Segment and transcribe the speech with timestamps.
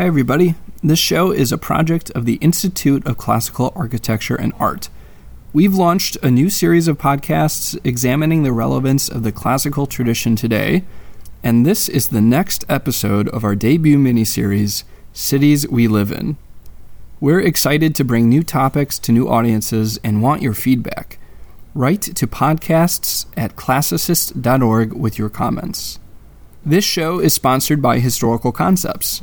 [0.00, 0.54] Hi, everybody.
[0.82, 4.88] This show is a project of the Institute of Classical Architecture and Art.
[5.52, 10.84] We've launched a new series of podcasts examining the relevance of the classical tradition today,
[11.42, 16.38] and this is the next episode of our debut miniseries, Cities We Live In.
[17.20, 21.18] We're excited to bring new topics to new audiences and want your feedback.
[21.74, 25.98] Write to podcasts at classicist.org with your comments.
[26.64, 29.20] This show is sponsored by Historical Concepts.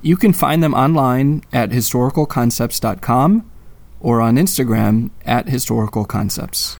[0.00, 3.50] You can find them online at historicalconcepts.com
[3.98, 6.76] or on Instagram at historical concepts.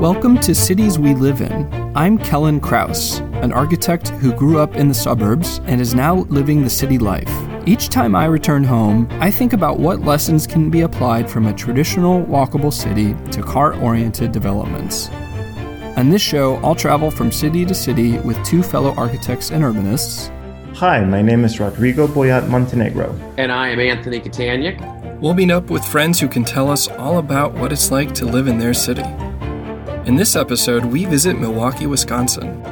[0.00, 1.68] Welcome to Cities We Live In.
[1.96, 6.62] I'm Kellen Kraus, an architect who grew up in the suburbs and is now living
[6.62, 7.28] the city life.
[7.66, 11.52] Each time I return home, I think about what lessons can be applied from a
[11.52, 15.10] traditional walkable city to car oriented developments.
[15.96, 20.28] On this show, I'll travel from city to city with two fellow architects and urbanists.
[20.76, 23.12] Hi, my name is Rodrigo Bollat Montenegro.
[23.36, 25.20] And I am Anthony Kataniak.
[25.20, 28.24] We'll meet up with friends who can tell us all about what it's like to
[28.24, 29.02] live in their city.
[30.06, 32.62] In this episode, we visit Milwaukee, Wisconsin.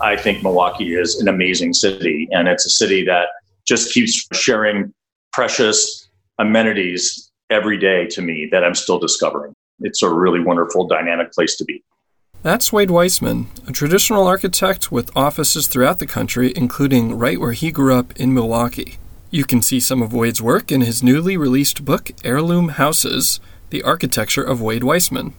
[0.00, 3.28] I think Milwaukee is an amazing city, and it's a city that
[3.66, 4.94] just keeps sharing
[5.32, 9.54] precious amenities every day to me that I'm still discovering.
[9.80, 11.82] It's a really wonderful, dynamic place to be.
[12.42, 17.70] That's Wade Weissmann, a traditional architect with offices throughout the country, including right where he
[17.70, 18.98] grew up in Milwaukee.
[19.30, 23.82] You can see some of Wade's work in his newly released book, Heirloom Houses The
[23.82, 25.32] Architecture of Wade Weissmann.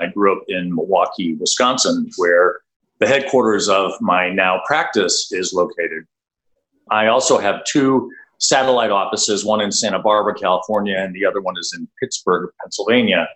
[0.00, 2.60] I grew up in Milwaukee, Wisconsin, where
[2.98, 6.04] the headquarters of my now practice is located.
[6.90, 8.10] I also have two
[8.40, 13.28] satellite offices, one in Santa Barbara, California, and the other one is in Pittsburgh, Pennsylvania.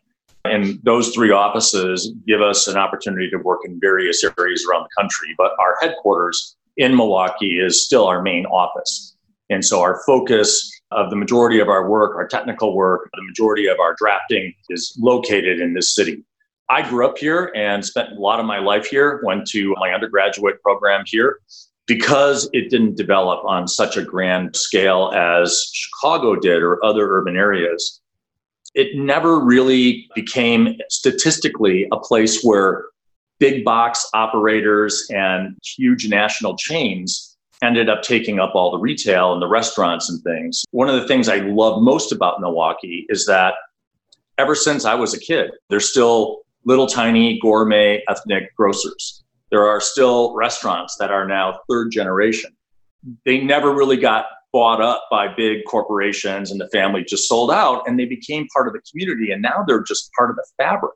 [0.45, 5.03] And those three offices give us an opportunity to work in various areas around the
[5.03, 5.35] country.
[5.39, 9.17] But our headquarters in Milwaukee is still our main office.
[9.51, 13.67] And so our focus of the majority of our work, our technical work, the majority
[13.67, 16.25] of our drafting is located in this city.
[16.71, 19.93] I grew up here and spent a lot of my life here, went to my
[19.93, 21.41] undergraduate program here,
[21.87, 27.37] because it didn't develop on such a grand scale as Chicago did or other urban
[27.37, 28.01] areas,
[28.75, 32.87] it never really became statistically a place where
[33.39, 39.41] big box operators and huge national chains ended up taking up all the retail and
[39.41, 40.65] the restaurants and things.
[40.71, 43.55] One of the things I love most about Milwaukee is that
[44.39, 49.24] ever since I was a kid, there's still little tiny gourmet ethnic grocers
[49.55, 52.51] there are still restaurants that are now third generation.
[53.25, 57.85] They never really got bought up by big corporations and the family just sold out
[57.87, 60.91] and they became part of the community and now they're just part of the fabric.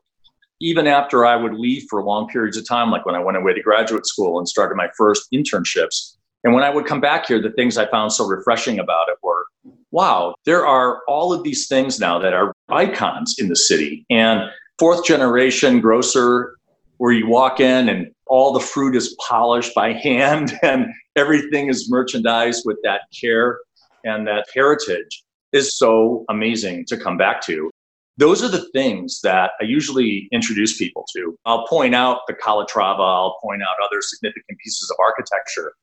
[0.59, 3.53] Even after I would leave for long periods of time, like when I went away
[3.53, 6.17] to graduate school and started my first internships.
[6.43, 9.19] And when I would come back here, the things I found so refreshing about it
[9.23, 9.45] were
[9.91, 14.05] wow, there are all of these things now that are icons in the city.
[14.09, 16.57] And fourth generation grocer,
[16.97, 21.89] where you walk in and all the fruit is polished by hand and everything is
[21.89, 23.59] merchandised with that care
[24.05, 27.69] and that heritage is so amazing to come back to.
[28.17, 31.37] Those are the things that I usually introduce people to.
[31.45, 35.73] I'll point out the Calatrava, I'll point out other significant pieces of architecture.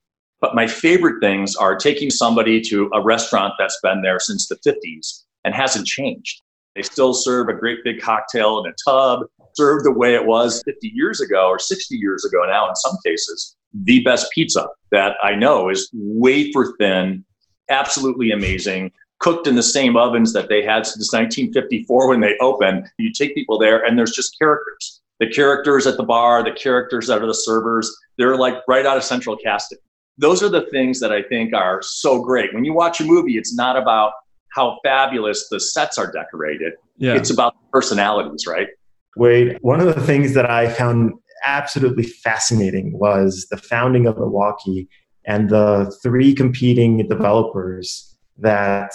[0.40, 4.56] But my favorite things are taking somebody to a restaurant that's been there since the
[4.56, 6.42] 50s and hasn't changed.
[6.76, 9.26] They still serve a great big cocktail in a tub
[9.56, 12.96] served the way it was 50 years ago or 60 years ago now, in some
[13.04, 17.24] cases, the best pizza that I know is wafer thin,
[17.68, 22.86] absolutely amazing, cooked in the same ovens that they had since 1954 when they opened.
[22.98, 25.00] You take people there, and there's just characters.
[25.20, 28.98] The characters at the bar, the characters that are the servers, they're like right out
[28.98, 29.78] of central casting.
[30.18, 32.52] Those are the things that I think are so great.
[32.52, 34.12] When you watch a movie, it's not about
[34.56, 36.72] how fabulous the sets are decorated.
[36.96, 37.14] Yeah.
[37.14, 38.68] It's about personalities, right?
[39.16, 41.12] Wade, one of the things that I found
[41.44, 44.88] absolutely fascinating was the founding of Milwaukee
[45.26, 48.92] and the three competing developers that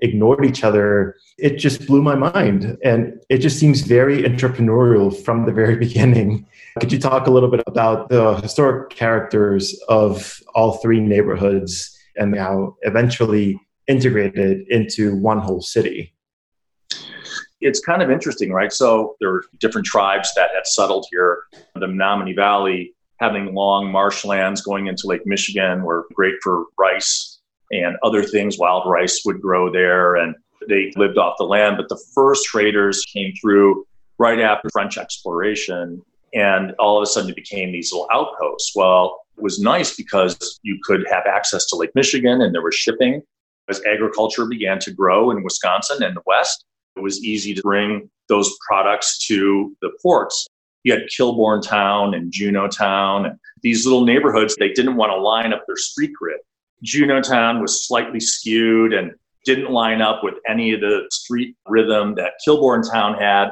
[0.00, 1.16] ignored each other.
[1.38, 2.76] It just blew my mind.
[2.84, 6.46] And it just seems very entrepreneurial from the very beginning.
[6.80, 12.36] Could you talk a little bit about the historic characters of all three neighborhoods and
[12.36, 13.58] how eventually
[13.88, 16.14] integrated into one whole city?
[17.60, 18.72] it's kind of interesting, right?
[18.72, 21.44] So there are different tribes that had settled here.
[21.74, 27.40] The Menominee Valley, having long marshlands going into Lake Michigan, were great for rice
[27.70, 28.58] and other things.
[28.58, 30.16] Wild rice would grow there.
[30.16, 30.34] And
[30.68, 33.86] They lived off the land, but the first traders came through
[34.18, 36.02] right after French exploration.
[36.34, 38.72] And all of a sudden it became these little outposts.
[38.76, 42.74] Well, it was nice because you could have access to Lake Michigan and there was
[42.74, 43.22] shipping.
[43.68, 46.64] As agriculture began to grow in Wisconsin and the West,
[46.96, 50.46] it was easy to bring those products to the ports.
[50.84, 55.16] You had Kilbourn Town and Juneau Town, and these little neighborhoods, they didn't want to
[55.16, 56.38] line up their street grid.
[56.82, 59.12] Juneau Town was slightly skewed and
[59.44, 63.50] didn't line up with any of the street rhythm that Kilbourn Town had.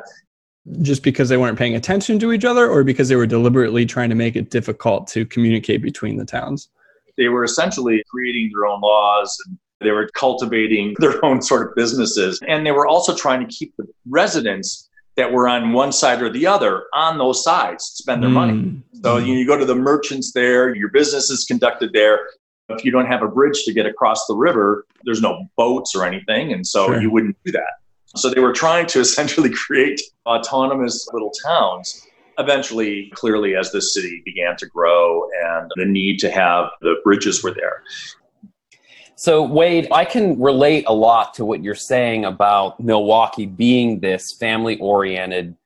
[0.83, 4.09] Just because they weren't paying attention to each other, or because they were deliberately trying
[4.09, 6.69] to make it difficult to communicate between the towns?
[7.17, 11.75] They were essentially creating their own laws and they were cultivating their own sort of
[11.75, 12.41] businesses.
[12.47, 16.29] And they were also trying to keep the residents that were on one side or
[16.31, 18.35] the other on those sides spend their mm.
[18.35, 18.83] money.
[19.03, 19.27] So mm.
[19.27, 22.29] you go to the merchants there, your business is conducted there.
[22.69, 26.05] If you don't have a bridge to get across the river, there's no boats or
[26.05, 26.53] anything.
[26.53, 27.01] And so sure.
[27.01, 27.79] you wouldn't do that.
[28.17, 32.07] So they were trying to essentially create autonomous little towns.
[32.39, 37.43] Eventually, clearly, as the city began to grow and the need to have the bridges
[37.43, 37.83] were there.
[39.19, 44.35] So, Wade, I can relate a lot to what you're saying about Milwaukee being this
[44.35, 45.57] family oriented,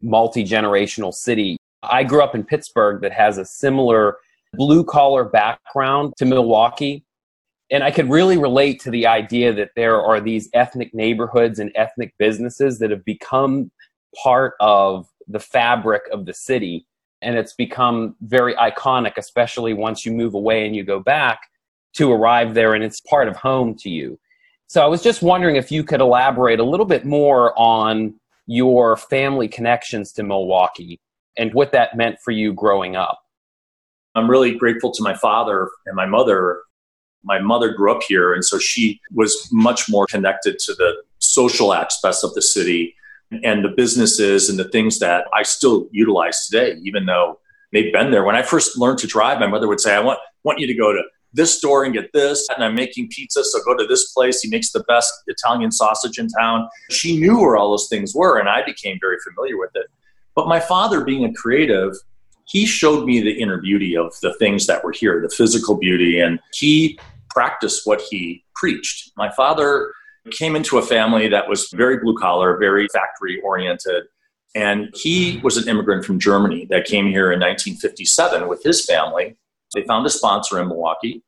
[0.00, 1.56] multi generational city.
[1.82, 4.18] I grew up in Pittsburgh that has a similar
[4.52, 7.04] blue collar background to Milwaukee.
[7.72, 11.72] And I could really relate to the idea that there are these ethnic neighborhoods and
[11.74, 13.72] ethnic businesses that have become
[14.22, 16.86] part of the fabric of the city.
[17.20, 21.48] And it's become very iconic, especially once you move away and you go back
[21.94, 24.18] to arrive there and it's part of home to you.
[24.66, 28.14] So I was just wondering if you could elaborate a little bit more on
[28.46, 31.00] your family connections to Milwaukee
[31.36, 33.20] and what that meant for you growing up.
[34.14, 36.62] I'm really grateful to my father and my mother.
[37.24, 41.72] My mother grew up here, and so she was much more connected to the social
[41.72, 42.94] aspects of the city
[43.44, 47.38] and the businesses and the things that I still utilize today, even though
[47.72, 48.24] they've been there.
[48.24, 50.74] When I first learned to drive, my mother would say, I want, want you to
[50.74, 51.02] go to
[51.32, 52.46] this store and get this.
[52.54, 54.40] And I'm making pizza, so go to this place.
[54.40, 56.68] He makes the best Italian sausage in town.
[56.90, 59.86] She knew where all those things were, and I became very familiar with it.
[60.34, 61.94] But my father, being a creative,
[62.46, 66.20] he showed me the inner beauty of the things that were here, the physical beauty,
[66.20, 66.98] and he
[67.30, 69.10] practiced what he preached.
[69.16, 69.92] My father
[70.30, 74.04] came into a family that was very blue collar, very factory oriented.
[74.54, 79.36] And he was an immigrant from Germany that came here in 1957 with his family
[79.74, 81.22] they found a sponsor in Milwaukee.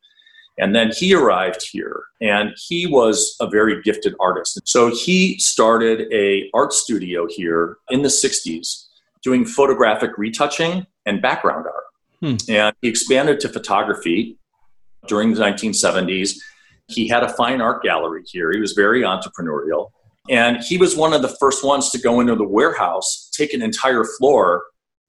[0.59, 4.61] And then he arrived here and he was a very gifted artist.
[4.65, 8.87] So he started a art studio here in the 60s
[9.23, 11.85] doing photographic retouching and background art.
[12.21, 12.37] Hmm.
[12.49, 14.39] And he expanded to photography
[15.09, 16.37] during the 1970s.
[16.87, 18.53] He had a fine art gallery here.
[18.53, 19.91] He was very entrepreneurial.
[20.31, 23.61] And he was one of the first ones to go into the warehouse, take an
[23.61, 24.65] entire floor,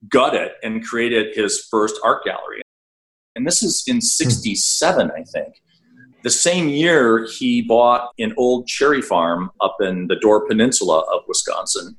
[0.10, 2.62] gut it, and created his first art gallery
[3.36, 4.02] and this is in hmm.
[4.02, 5.56] 67, I think.
[6.24, 11.22] The same year, he bought an old cherry farm up in the Door Peninsula of
[11.28, 11.96] Wisconsin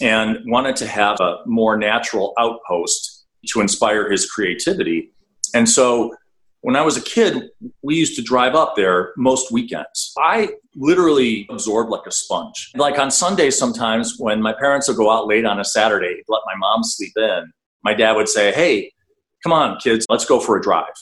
[0.00, 5.12] and wanted to have a more natural outpost to inspire his creativity.
[5.54, 6.16] And so
[6.62, 7.50] when I was a kid,
[7.82, 10.12] we used to drive up there most weekends.
[10.18, 12.72] I literally absorbed like a sponge.
[12.74, 16.42] Like on Sundays, sometimes when my parents would go out late on a Saturday, let
[16.44, 18.92] my mom sleep in, my dad would say, Hey,
[19.42, 20.94] come on, kids, let's go for a drive.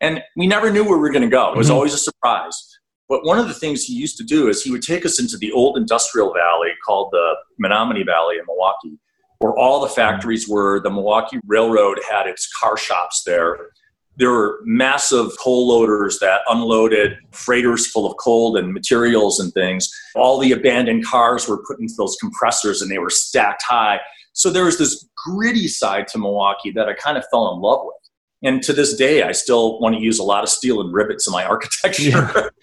[0.00, 1.52] And we never knew where we were going to go.
[1.52, 1.76] It was mm-hmm.
[1.76, 2.78] always a surprise.
[3.08, 5.38] But one of the things he used to do is he would take us into
[5.38, 8.98] the old industrial valley called the Menominee Valley in Milwaukee,
[9.38, 10.80] where all the factories were.
[10.80, 13.70] The Milwaukee Railroad had its car shops there.
[14.16, 19.88] There were massive coal loaders that unloaded freighters full of coal and materials and things.
[20.14, 24.00] All the abandoned cars were put into those compressors and they were stacked high.
[24.38, 27.80] So there was this gritty side to Milwaukee that I kind of fell in love
[27.82, 27.96] with.
[28.44, 31.26] And to this day, I still want to use a lot of steel and rivets
[31.26, 32.52] in my architecture.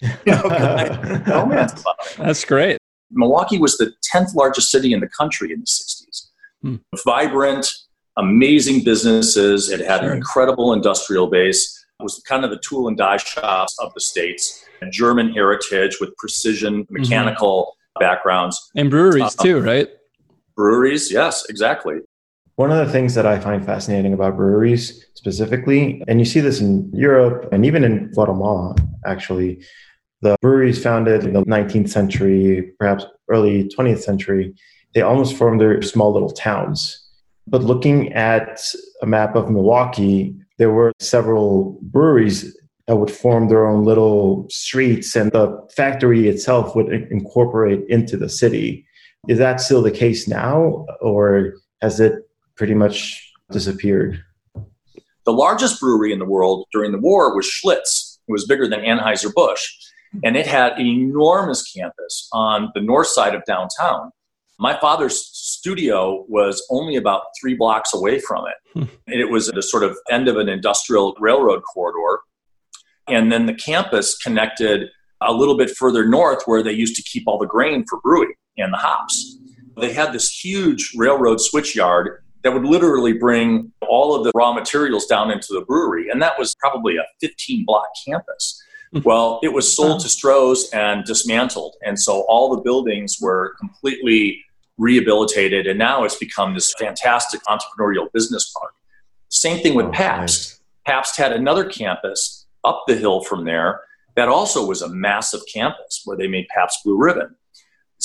[2.16, 2.78] That's great.
[3.10, 6.28] Milwaukee was the 10th largest city in the country in the 60s.
[6.62, 6.76] Hmm.
[7.04, 7.70] Vibrant,
[8.16, 9.68] amazing businesses.
[9.68, 10.12] It had sure.
[10.12, 11.84] an incredible industrial base.
[12.00, 14.64] It was kind of the tool and die shops of the states.
[14.90, 16.94] German heritage with precision mm-hmm.
[16.94, 18.00] mechanical mm-hmm.
[18.00, 18.70] backgrounds.
[18.74, 19.90] And breweries um, too, right?
[20.56, 21.96] Breweries, yes, exactly.
[22.54, 26.60] One of the things that I find fascinating about breweries specifically, and you see this
[26.62, 29.62] in Europe and even in Guatemala, actually,
[30.22, 34.54] the breweries founded in the 19th century, perhaps early 20th century,
[34.94, 37.06] they almost formed their small little towns.
[37.46, 38.64] But looking at
[39.02, 45.14] a map of Milwaukee, there were several breweries that would form their own little streets
[45.14, 48.85] and the factory itself would incorporate into the city.
[49.28, 54.22] Is that still the case now, or has it pretty much disappeared?
[55.24, 58.18] The largest brewery in the world during the war was Schlitz.
[58.28, 59.68] It was bigger than Anheuser-Busch,
[60.24, 64.12] and it had an enormous campus on the north side of downtown.
[64.58, 68.54] My father's studio was only about three blocks away from it.
[68.78, 68.94] Hmm.
[69.08, 72.22] It was at the sort of end of an industrial railroad corridor.
[73.08, 74.88] And then the campus connected
[75.20, 78.32] a little bit further north where they used to keep all the grain for brewing
[78.56, 79.38] and the hops.
[79.78, 84.52] They had this huge railroad switch yard that would literally bring all of the raw
[84.52, 86.08] materials down into the brewery.
[86.08, 88.62] And that was probably a 15 block campus.
[88.92, 89.00] Hmm.
[89.04, 91.74] Well, it was sold to Stroh's and dismantled.
[91.84, 94.42] And so all the buildings were completely
[94.78, 95.66] rehabilitated.
[95.66, 98.74] And now it's become this fantastic entrepreneurial business park.
[99.28, 100.50] Same thing with oh, Pabst.
[100.50, 100.60] Nice.
[100.86, 103.80] Pabst had another campus up the hill from there
[104.16, 107.36] that also was a massive campus where they made Pabst Blue Ribbon.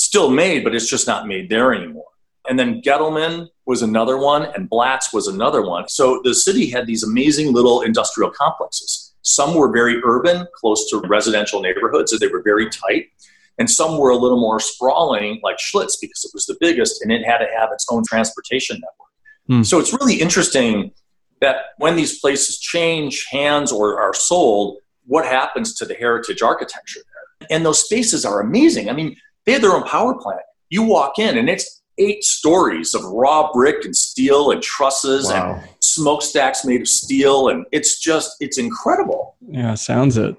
[0.02, 2.06] Still made, but it's just not made there anymore.
[2.48, 5.88] And then Gettelman was another one, and Blatz was another one.
[5.88, 9.14] So the city had these amazing little industrial complexes.
[9.22, 13.06] Some were very urban, close to residential neighborhoods, so they were very tight.
[13.58, 17.12] And some were a little more sprawling, like Schlitz, because it was the biggest and
[17.12, 19.12] it had to have its own transportation network.
[19.46, 19.62] Hmm.
[19.62, 20.90] So it's really interesting
[21.40, 27.00] that when these places change hands or are sold, what happens to the heritage architecture
[27.00, 27.48] there?
[27.50, 28.88] And those spaces are amazing.
[28.88, 30.40] I mean, they had their own power plant.
[30.70, 35.54] You walk in and it's eight stories of raw brick and steel and trusses wow.
[35.54, 37.48] and smokestacks made of steel.
[37.48, 39.36] And it's just, it's incredible.
[39.46, 40.36] Yeah, sounds it.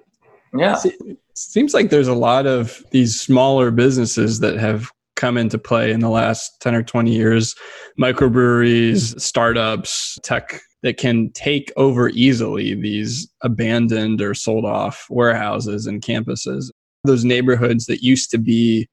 [0.57, 0.79] Yeah.
[0.83, 5.91] It seems like there's a lot of these smaller businesses that have come into play
[5.91, 7.55] in the last 10 or 20 years
[7.99, 16.01] microbreweries, startups, tech that can take over easily these abandoned or sold off warehouses and
[16.01, 16.69] campuses.
[17.03, 18.87] Those neighborhoods that used to be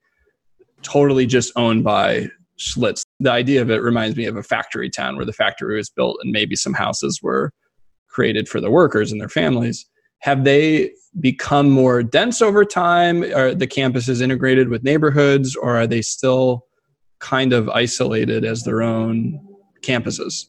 [0.83, 3.02] totally just owned by Schlitz.
[3.21, 6.19] The idea of it reminds me of a factory town where the factory was built
[6.23, 7.52] and maybe some houses were
[8.09, 9.87] created for the workers and their families.
[10.19, 10.90] Have they
[11.21, 13.23] become more dense over time?
[13.23, 16.67] Are the campuses integrated with neighborhoods or are they still
[17.21, 19.40] kind of isolated as their own
[19.83, 20.47] campuses?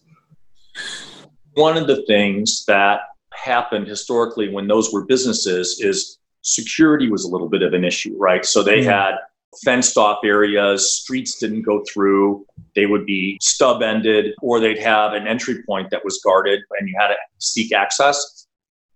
[1.56, 3.02] one of the things that
[3.34, 8.16] happened historically when those were businesses is security was a little bit of an issue,
[8.18, 8.46] right?
[8.46, 9.16] So they had
[9.64, 12.46] fenced off areas, streets didn't go through,
[12.76, 16.88] they would be stub ended, or they'd have an entry point that was guarded and
[16.88, 18.48] you had to seek access.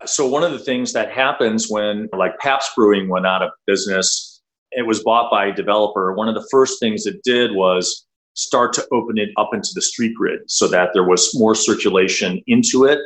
[0.05, 4.41] So, one of the things that happens when, like Pabst Brewing went out of business,
[4.71, 6.13] it was bought by a developer.
[6.13, 9.81] One of the first things it did was start to open it up into the
[9.81, 12.99] street grid so that there was more circulation into it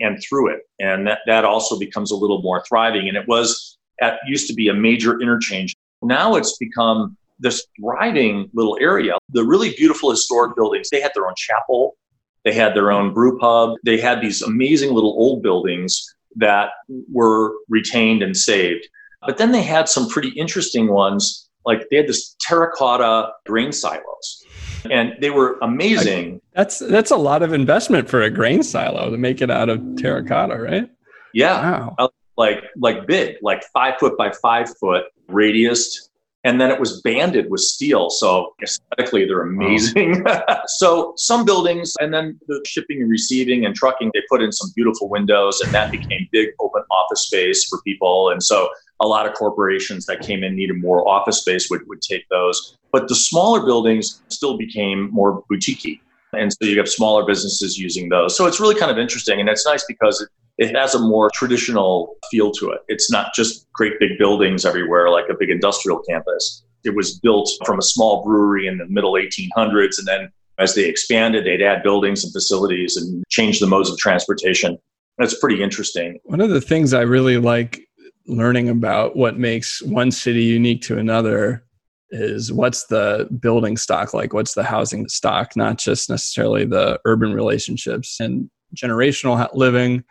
[0.00, 0.62] and through it.
[0.80, 3.08] And that, that also becomes a little more thriving.
[3.08, 5.74] And it was at used to be a major interchange.
[6.02, 9.14] Now it's become this thriving little area.
[9.30, 11.96] The really beautiful historic buildings, they had their own chapel,
[12.44, 16.04] they had their own brew pub, they had these amazing little old buildings
[16.36, 16.70] that
[17.12, 18.88] were retained and saved.
[19.24, 24.44] But then they had some pretty interesting ones, like they had this terracotta grain silos
[24.90, 26.40] and they were amazing.
[26.54, 29.80] That's that's a lot of investment for a grain silo to make it out of
[29.96, 30.90] terracotta, right?
[31.32, 32.10] Yeah, wow.
[32.36, 36.10] Like like big, like five foot by five foot radius,
[36.44, 38.10] and then it was banded with steel.
[38.10, 40.24] So aesthetically, they're amazing.
[40.24, 40.62] Wow.
[40.66, 44.70] so some buildings, and then the shipping and receiving and trucking, they put in some
[44.74, 48.30] beautiful windows, and that became big open office space for people.
[48.30, 48.68] And so
[49.00, 52.78] a lot of corporations that came in needed more office space would, would take those.
[52.92, 56.00] But the smaller buildings still became more boutique
[56.34, 58.36] and so you have smaller businesses using those.
[58.36, 59.40] So it's really kind of interesting.
[59.40, 62.80] And it's nice because it, it has a more traditional feel to it.
[62.88, 66.64] It's not just great big buildings everywhere like a big industrial campus.
[66.84, 69.98] It was built from a small brewery in the middle 1800s.
[69.98, 70.28] And then
[70.58, 74.78] as they expanded, they'd add buildings and facilities and change the modes of transportation.
[75.18, 76.18] That's pretty interesting.
[76.24, 77.86] One of the things I really like
[78.26, 81.64] learning about what makes one city unique to another
[82.10, 87.32] is what's the building stock like what's the housing stock not just necessarily the urban
[87.32, 90.04] relationships and generational living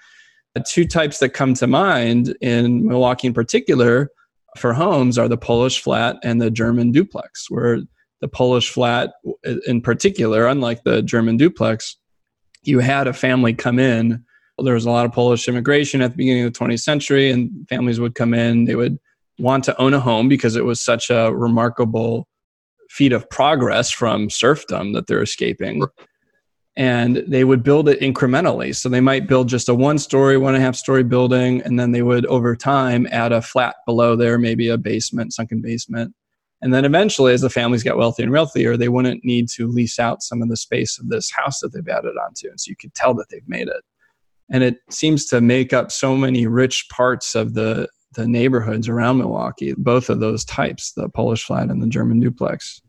[0.59, 4.09] two types that come to mind in milwaukee in particular
[4.57, 7.79] for homes are the polish flat and the german duplex where
[8.19, 9.13] the polish flat
[9.65, 11.97] in particular unlike the german duplex
[12.63, 14.23] you had a family come in.
[14.57, 17.67] There was a lot of polish immigration at the beginning of the 20th century and
[17.67, 18.65] families would come in.
[18.65, 18.99] They would
[19.39, 22.27] want to own a home because it was such a remarkable
[22.89, 25.83] feat of progress from serfdom that they're escaping.
[26.77, 28.75] And they would build it incrementally.
[28.75, 31.79] So they might build just a one story, one and a half story building, and
[31.79, 36.15] then they would over time add a flat below there, maybe a basement, sunken basement.
[36.61, 39.99] And then eventually, as the families got wealthier and wealthier, they wouldn't need to lease
[39.99, 42.49] out some of the space of this house that they've added onto.
[42.49, 43.83] And so you could tell that they've made it.
[44.51, 49.17] And it seems to make up so many rich parts of the, the neighborhoods around
[49.17, 52.81] Milwaukee, both of those types, the Polish flat and the German duplex.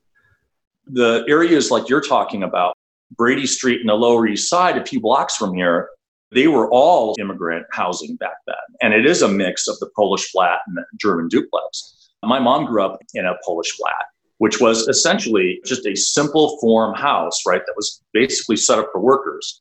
[0.87, 2.72] The areas like you're talking about,
[3.16, 5.88] Brady Street and the Lower East Side, a few blocks from here,
[6.33, 8.57] they were all immigrant housing back then.
[8.81, 12.11] And it is a mix of the Polish flat and the German duplex.
[12.23, 14.07] My mom grew up in a Polish flat,
[14.38, 17.62] which was essentially just a simple form house, right?
[17.66, 19.61] That was basically set up for workers.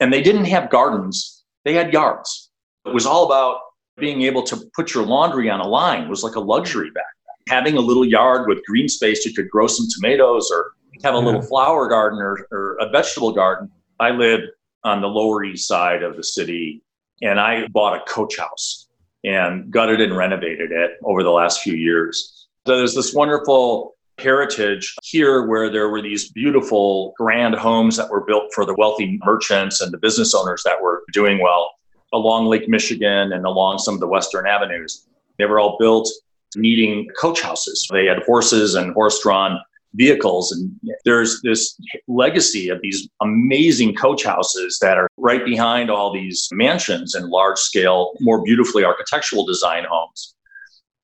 [0.00, 2.50] And they didn't have gardens, they had yards.
[2.86, 3.58] It was all about
[3.98, 7.04] being able to put your laundry on a line it was like a luxury back
[7.26, 7.56] then.
[7.56, 10.72] Having a little yard with green space, you could grow some tomatoes or
[11.02, 13.70] have a little flower garden or, or a vegetable garden.
[14.00, 14.44] I lived
[14.84, 16.82] on the Lower East Side of the city
[17.22, 18.88] and I bought a coach house
[19.24, 22.48] and gutted and renovated it over the last few years.
[22.66, 28.24] So there's this wonderful heritage here where there were these beautiful grand homes that were
[28.24, 31.70] built for the wealthy merchants and the business owners that were doing well
[32.12, 35.06] along Lake Michigan and along some of the western avenues.
[35.38, 36.08] They were all built
[36.54, 37.86] needing coach houses.
[37.90, 39.60] They had horses and horse drawn
[39.96, 40.52] vehicles.
[40.52, 40.70] And
[41.04, 47.14] there's this legacy of these amazing coach houses that are right behind all these mansions
[47.14, 50.34] and large scale, more beautifully architectural design homes.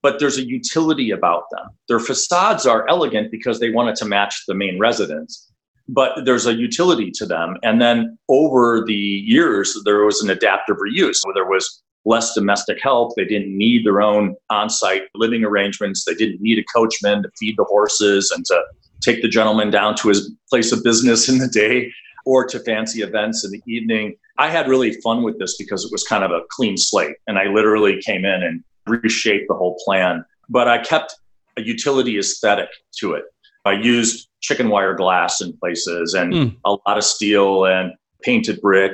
[0.02, 1.68] But there's a utility about them.
[1.88, 5.50] Their facades are elegant because they wanted to match the main residence,
[5.88, 7.56] but there's a utility to them.
[7.62, 11.16] And then over the years, there was an adaptive reuse.
[11.16, 13.14] So there was less domestic help.
[13.16, 16.04] They didn't need their own on site living arrangements.
[16.04, 18.62] They didn't need a coachman to feed the horses and to
[19.02, 21.92] take the gentleman down to his place of business in the day
[22.24, 24.14] or to fancy events in the evening.
[24.38, 27.16] I had really fun with this because it was kind of a clean slate.
[27.26, 30.24] And I literally came in and reshaped the whole plan.
[30.48, 31.16] But I kept
[31.56, 32.68] a utility aesthetic
[32.98, 33.24] to it.
[33.64, 36.56] I used chicken wire glass in places and mm.
[36.64, 37.92] a lot of steel and
[38.22, 38.92] painted brick.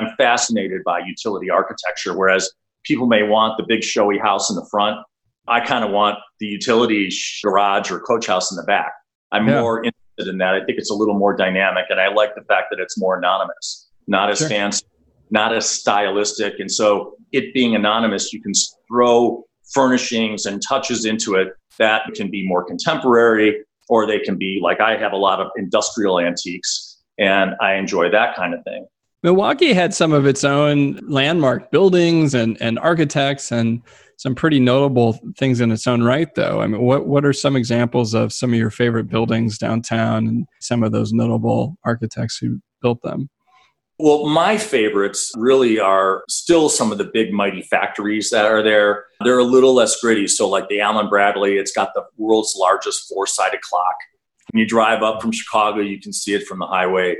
[0.00, 2.50] I'm fascinated by utility architecture, whereas
[2.84, 4.98] people may want the big showy house in the front.
[5.48, 7.10] I kind of want the utility
[7.42, 8.92] garage or coach house in the back.
[9.32, 9.60] I'm yeah.
[9.60, 10.54] more interested in that.
[10.54, 13.18] I think it's a little more dynamic, and I like the fact that it's more
[13.18, 14.48] anonymous, not as sure.
[14.48, 14.84] fancy,
[15.30, 16.54] not as stylistic.
[16.58, 18.52] And so, it being anonymous, you can
[18.88, 21.48] throw furnishings and touches into it
[21.78, 25.48] that can be more contemporary, or they can be like I have a lot of
[25.56, 28.86] industrial antiques, and I enjoy that kind of thing.
[29.22, 33.82] Milwaukee had some of its own landmark buildings and, and architects and
[34.16, 36.60] some pretty notable things in its own right, though.
[36.60, 40.46] I mean, what, what are some examples of some of your favorite buildings downtown and
[40.60, 43.28] some of those notable architects who built them?
[43.98, 49.04] Well, my favorites really are still some of the big, mighty factories that are there.
[49.22, 50.26] They're a little less gritty.
[50.26, 53.96] So, like the Allen Bradley, it's got the world's largest four sided clock.
[54.52, 57.16] When you drive up from Chicago, you can see it from the highway.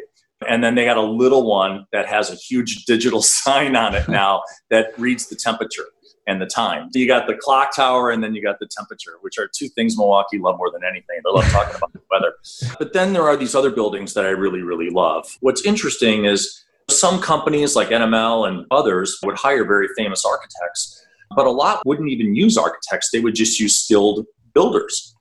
[0.49, 4.09] And then they got a little one that has a huge digital sign on it
[4.09, 5.87] now that reads the temperature
[6.27, 6.89] and the time.
[6.95, 9.97] You got the clock tower and then you got the temperature, which are two things
[9.97, 11.21] Milwaukee love more than anything.
[11.25, 12.33] They love talking about the weather.
[12.79, 15.37] But then there are these other buildings that I really, really love.
[15.41, 21.47] What's interesting is some companies like NML and others would hire very famous architects, but
[21.47, 23.11] a lot wouldn't even use architects.
[23.11, 25.15] They would just use skilled builders.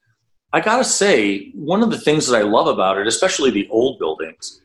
[0.52, 4.00] I gotta say, one of the things that I love about it, especially the old
[4.00, 4.62] buildings,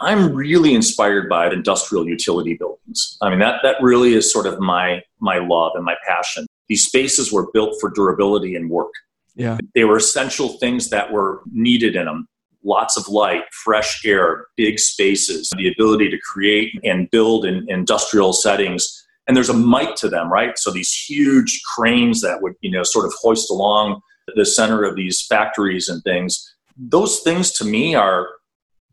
[0.00, 3.16] I'm really inspired by industrial utility buildings.
[3.22, 6.46] I mean, that, that really is sort of my, my love and my passion.
[6.68, 8.92] These spaces were built for durability and work.
[9.36, 9.58] Yeah.
[9.74, 12.26] They were essential things that were needed in them.
[12.62, 18.32] Lots of light, fresh air, big spaces, the ability to create and build in industrial
[18.32, 19.04] settings.
[19.26, 20.58] And there's a might to them, right?
[20.58, 24.00] So these huge cranes that would, you know, sort of hoist along
[24.34, 26.54] the center of these factories and things.
[26.76, 28.28] Those things to me are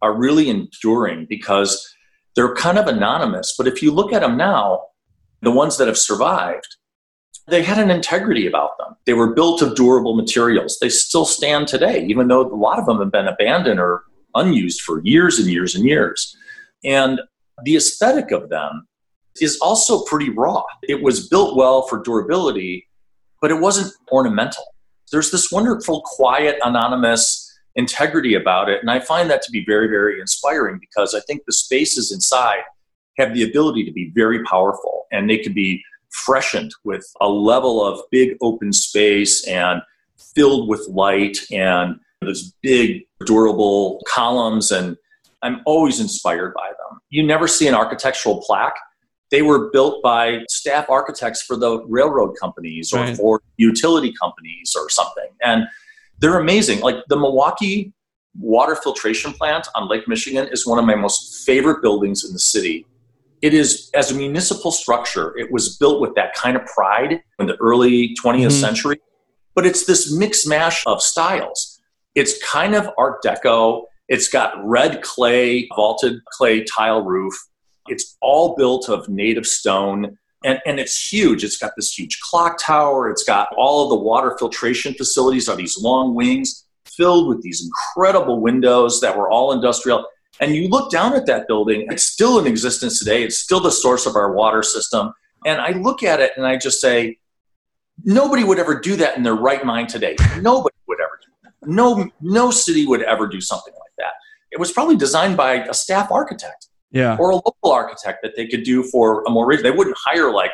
[0.01, 1.95] are really enduring because
[2.35, 3.55] they're kind of anonymous.
[3.57, 4.83] But if you look at them now,
[5.41, 6.75] the ones that have survived,
[7.47, 8.95] they had an integrity about them.
[9.05, 10.77] They were built of durable materials.
[10.79, 14.03] They still stand today, even though a lot of them have been abandoned or
[14.35, 16.35] unused for years and years and years.
[16.83, 17.19] And
[17.63, 18.87] the aesthetic of them
[19.39, 20.63] is also pretty raw.
[20.83, 22.87] It was built well for durability,
[23.41, 24.63] but it wasn't ornamental.
[25.11, 27.40] There's this wonderful, quiet, anonymous
[27.75, 28.81] integrity about it.
[28.81, 32.61] And I find that to be very, very inspiring because I think the spaces inside
[33.17, 37.85] have the ability to be very powerful and they can be freshened with a level
[37.85, 39.81] of big open space and
[40.35, 44.97] filled with light and those big durable columns and
[45.41, 46.99] I'm always inspired by them.
[47.09, 48.77] You never see an architectural plaque.
[49.31, 53.17] They were built by staff architects for the railroad companies or right.
[53.17, 55.29] for utility companies or something.
[55.41, 55.65] And
[56.21, 56.79] they're amazing.
[56.81, 57.93] Like the Milwaukee
[58.39, 62.39] water filtration plant on Lake Michigan is one of my most favorite buildings in the
[62.39, 62.85] city.
[63.41, 67.47] It is, as a municipal structure, it was built with that kind of pride in
[67.47, 68.49] the early 20th mm-hmm.
[68.49, 69.01] century.
[69.55, 71.81] But it's this mix mash of styles.
[72.13, 73.85] It's kind of Art Deco.
[74.07, 77.33] It's got red clay, vaulted clay tile roof.
[77.87, 80.17] It's all built of native stone.
[80.43, 81.43] And, and it's huge.
[81.43, 83.09] It's got this huge clock tower.
[83.09, 87.63] It's got all of the water filtration facilities are these long wings filled with these
[87.63, 90.05] incredible windows that were all industrial.
[90.39, 93.23] And you look down at that building, it's still in existence today.
[93.23, 95.13] It's still the source of our water system.
[95.45, 97.19] And I look at it and I just say,
[98.03, 100.15] nobody would ever do that in their right mind today.
[100.39, 101.69] Nobody would ever do that.
[101.69, 104.13] No, no city would ever do something like that.
[104.51, 107.17] It was probably designed by a staff architect yeah.
[107.19, 109.63] or a local architect that they could do for a more reason.
[109.63, 110.51] They wouldn't hire like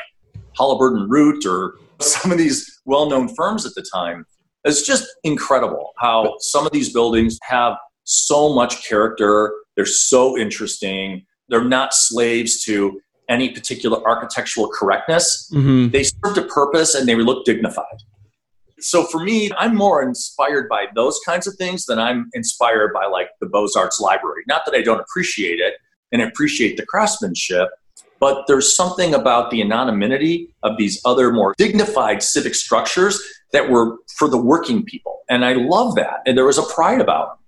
[0.58, 4.26] Holabird and Root or some of these well-known firms at the time.
[4.64, 9.54] It's just incredible how some of these buildings have so much character.
[9.76, 11.26] They're so interesting.
[11.50, 15.52] They're not slaves to any particular architectural correctness.
[15.54, 15.90] Mm-hmm.
[15.90, 17.86] They served a purpose and they look dignified.
[18.80, 23.06] So for me, I'm more inspired by those kinds of things than I'm inspired by
[23.06, 24.44] like the Beaux Arts Library.
[24.48, 25.76] Not that I don't appreciate it
[26.12, 27.70] and appreciate the craftsmanship,
[28.20, 33.22] but there's something about the anonymity of these other more dignified civic structures
[33.54, 35.22] that were for the working people.
[35.30, 36.22] And I love that.
[36.26, 37.40] And there was a pride about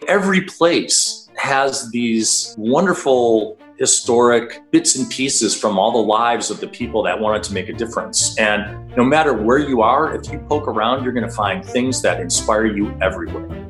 [0.00, 0.08] it.
[0.08, 6.66] Every place has these wonderful historic bits and pieces from all the lives of the
[6.66, 8.36] people that wanted to make a difference.
[8.38, 12.02] And no matter where you are, if you poke around, you're going to find things
[12.02, 13.67] that inspire you everywhere.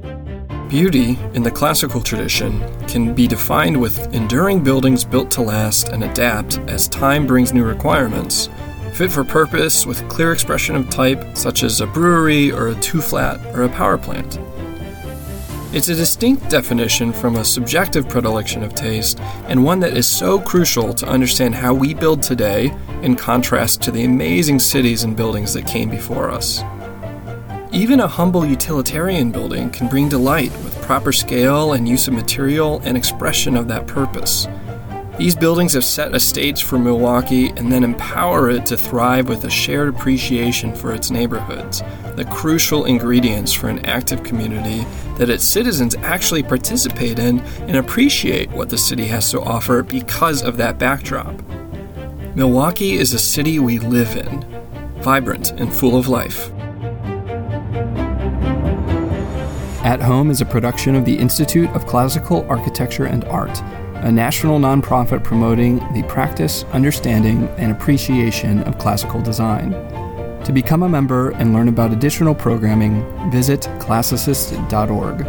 [0.68, 6.04] Beauty in the classical tradition can be defined with enduring buildings built to last and
[6.04, 8.50] adapt as time brings new requirements,
[8.92, 13.00] fit for purpose with clear expression of type, such as a brewery or a two
[13.00, 14.38] flat or a power plant.
[15.72, 20.38] It's a distinct definition from a subjective predilection of taste, and one that is so
[20.38, 25.54] crucial to understand how we build today in contrast to the amazing cities and buildings
[25.54, 26.62] that came before us.
[27.72, 32.80] Even a humble utilitarian building can bring delight with proper scale and use of material
[32.82, 34.48] and expression of that purpose.
[35.18, 39.44] These buildings have set a stage for Milwaukee and then empower it to thrive with
[39.44, 41.82] a shared appreciation for its neighborhoods,
[42.16, 44.86] the crucial ingredients for an active community
[45.18, 50.42] that its citizens actually participate in and appreciate what the city has to offer because
[50.42, 51.34] of that backdrop.
[52.34, 54.42] Milwaukee is a city we live in,
[55.02, 56.50] vibrant and full of life.
[59.88, 63.58] At Home is a production of the Institute of Classical Architecture and Art
[64.02, 69.70] a national nonprofit promoting the practice, understanding, and appreciation of classical design.
[70.44, 75.24] To become a member and learn about additional programming, visit classicist.org.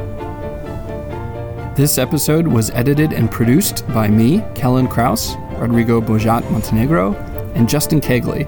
[1.78, 7.16] This episode was edited and produced by me, Kellen Kraus, Rodrigo Bollat Montenegro,
[7.56, 8.46] and Justin Kegley.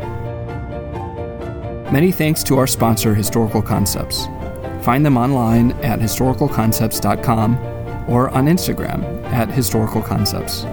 [1.90, 4.28] Many thanks to our sponsor, Historical Concepts.
[4.82, 7.58] Find them online at historicalconcepts.com
[8.10, 10.66] or on Instagram at Historical Concepts.